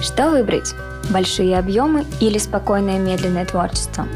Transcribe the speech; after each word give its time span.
Что 0.00 0.30
выбрать? 0.30 0.74
Большие 1.10 1.58
объемы 1.58 2.04
или 2.20 2.38
спокойное 2.38 2.98
медленное 2.98 3.44
творчество? 3.44 4.06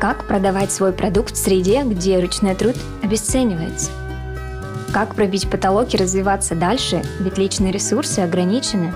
Как 0.00 0.26
продавать 0.26 0.72
свой 0.72 0.92
продукт 0.92 1.34
в 1.34 1.38
среде, 1.38 1.82
где 1.84 2.18
ручной 2.18 2.54
труд 2.54 2.76
обесценивается? 3.02 3.90
Как 4.92 5.14
пробить 5.14 5.48
потолок 5.48 5.94
и 5.94 5.96
развиваться 5.96 6.54
дальше, 6.54 7.02
ведь 7.20 7.38
личные 7.38 7.72
ресурсы 7.72 8.20
ограничены? 8.20 8.92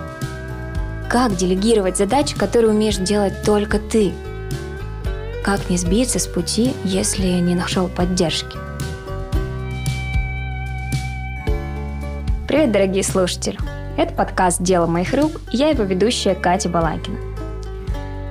Как 1.08 1.36
делегировать 1.36 1.96
задачи, 1.96 2.36
которые 2.36 2.72
умеешь 2.72 2.96
делать 2.96 3.42
только 3.44 3.78
ты? 3.78 4.12
Как 5.44 5.70
не 5.70 5.78
сбиться 5.78 6.18
с 6.18 6.26
пути, 6.26 6.74
если 6.84 7.26
не 7.26 7.54
нашел 7.54 7.88
поддержки? 7.88 8.58
Привет, 12.48 12.72
дорогие 12.72 13.04
слушатели! 13.04 13.58
Это 13.96 14.12
подкаст 14.12 14.60
«Дело 14.60 14.86
моих 14.86 15.14
рук» 15.14 15.40
и 15.50 15.56
я 15.56 15.70
его 15.70 15.82
ведущая 15.82 16.34
Катя 16.34 16.68
Балакина. 16.68 17.16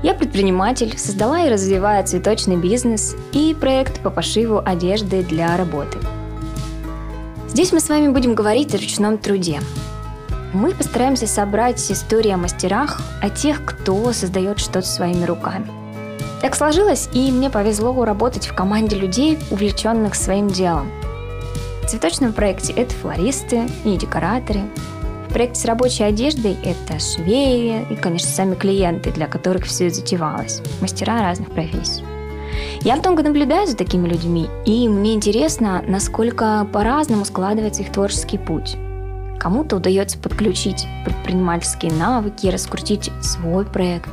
Я 0.04 0.14
предприниматель, 0.14 0.96
создала 0.96 1.40
и 1.40 1.50
развиваю 1.50 2.06
цветочный 2.06 2.56
бизнес 2.56 3.16
и 3.32 3.56
проект 3.60 4.00
по 4.02 4.12
пошиву 4.12 4.62
одежды 4.64 5.24
для 5.24 5.58
работы. 5.58 5.98
Здесь 7.50 7.72
мы 7.74 7.80
с 7.80 7.90
вами 7.90 8.10
будем 8.10 8.36
говорить 8.36 8.76
о 8.76 8.78
ручном 8.78 9.18
труде. 9.18 9.60
Мы 10.54 10.72
постараемся 10.72 11.26
собрать 11.26 11.92
истории 11.92 12.30
о 12.30 12.38
мастерах, 12.38 13.02
о 13.24 13.32
тех, 13.32 13.66
кто 13.66 14.14
создает 14.14 14.60
что-то 14.60 14.84
своими 14.84 15.26
руками. 15.26 15.66
Так 16.44 16.54
сложилось, 16.54 17.10
и 17.12 17.32
мне 17.32 17.50
повезло 17.50 18.06
работать 18.06 18.46
в 18.46 18.54
команде 18.54 18.98
людей, 18.98 19.40
увлеченных 19.50 20.14
своим 20.14 20.48
делом. 20.48 20.92
В 21.82 21.88
цветочном 21.88 22.34
проекте 22.34 22.72
это 22.74 22.94
флористы 22.94 23.64
и 23.84 23.98
декораторы, 23.98 24.62
проект 25.36 25.58
с 25.58 25.66
рабочей 25.66 26.06
одеждой– 26.06 26.56
это 26.64 26.98
швеи 26.98 27.86
и, 27.90 27.96
конечно, 27.98 28.30
сами 28.30 28.56
клиенты, 28.56 29.12
для 29.12 29.28
которых 29.28 29.66
все 29.66 29.90
затевалось, 29.90 30.62
мастера 30.80 31.20
разных 31.20 31.52
профессий. 31.52 32.06
Я 32.84 32.96
много 32.96 33.22
наблюдаю 33.22 33.68
за 33.68 33.76
такими 33.76 34.08
людьми, 34.08 34.48
и 34.66 34.88
мне 34.88 35.14
интересно, 35.14 35.84
насколько 35.86 36.66
по-разному 36.72 37.26
складывается 37.26 37.82
их 37.82 37.92
творческий 37.92 38.38
путь. 38.38 38.78
Кому-то 39.38 39.76
удается 39.76 40.18
подключить 40.18 40.88
предпринимательские 41.04 41.92
навыки, 41.92 42.48
раскрутить 42.48 43.12
свой 43.22 43.66
проект, 43.66 44.12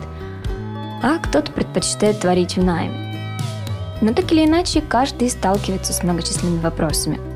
а 1.04 1.18
кто-то 1.18 1.52
предпочитает 1.52 2.18
творить 2.18 2.56
в 2.56 2.64
найме. 2.64 3.16
Но 4.00 4.12
так 4.12 4.32
или 4.32 4.44
иначе, 4.44 4.80
каждый 4.80 5.30
сталкивается 5.30 5.92
с 5.92 6.02
многочисленными 6.02 6.58
вопросами– 6.58 7.20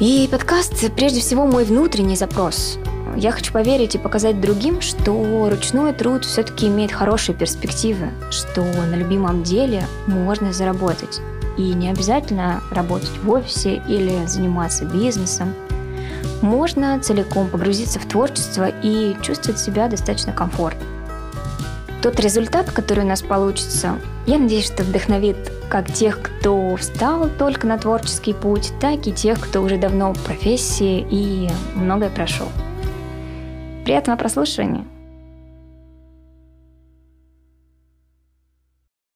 и 0.00 0.26
подкаст 0.30 0.90
прежде 0.96 1.20
всего 1.20 1.46
мой 1.46 1.64
внутренний 1.64 2.16
запрос. 2.16 2.78
Я 3.16 3.32
хочу 3.32 3.52
поверить 3.52 3.94
и 3.94 3.98
показать 3.98 4.40
другим, 4.40 4.80
что 4.80 5.50
ручной 5.50 5.92
труд 5.92 6.24
все-таки 6.24 6.68
имеет 6.68 6.90
хорошие 6.90 7.36
перспективы, 7.36 8.08
что 8.30 8.62
на 8.62 8.94
любимом 8.94 9.42
деле 9.42 9.84
можно 10.06 10.54
заработать. 10.54 11.20
И 11.58 11.74
не 11.74 11.90
обязательно 11.90 12.62
работать 12.70 13.12
в 13.22 13.30
офисе 13.30 13.82
или 13.86 14.24
заниматься 14.26 14.86
бизнесом. 14.86 15.52
Можно 16.40 16.98
целиком 17.00 17.48
погрузиться 17.48 17.98
в 17.98 18.06
творчество 18.06 18.68
и 18.82 19.14
чувствовать 19.20 19.60
себя 19.60 19.88
достаточно 19.88 20.32
комфортно. 20.32 20.99
Тот 22.02 22.18
результат, 22.18 22.70
который 22.70 23.04
у 23.04 23.06
нас 23.06 23.20
получится, 23.20 23.98
я 24.26 24.38
надеюсь, 24.38 24.66
что 24.66 24.84
вдохновит 24.84 25.36
как 25.68 25.92
тех, 25.92 26.20
кто 26.22 26.76
встал 26.76 27.28
только 27.38 27.66
на 27.66 27.76
творческий 27.76 28.32
путь, 28.32 28.72
так 28.80 29.06
и 29.06 29.12
тех, 29.12 29.38
кто 29.38 29.60
уже 29.60 29.76
давно 29.76 30.14
в 30.14 30.18
профессии 30.24 31.06
и 31.10 31.50
многое 31.74 32.08
прошел. 32.08 32.48
Приятного 33.84 34.16
прослушивания! 34.16 34.86